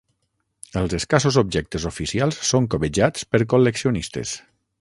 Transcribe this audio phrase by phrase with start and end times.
[0.79, 4.35] Els escassos objectes oficials són cobejats per col·leccionistes.